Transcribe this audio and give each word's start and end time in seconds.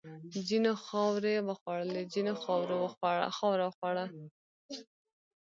ځینو 0.47 0.71
خاورې 0.85 1.35
وخوړلې، 1.47 2.03
ځینو 2.13 2.33
خاوره 2.43 2.75
وخوړه. 3.65 4.05